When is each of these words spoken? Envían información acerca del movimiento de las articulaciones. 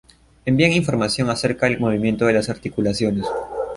Envían 0.45 0.71
información 0.71 1.29
acerca 1.29 1.67
del 1.67 1.79
movimiento 1.79 2.25
de 2.25 2.33
las 2.33 2.49
articulaciones. 2.49 3.27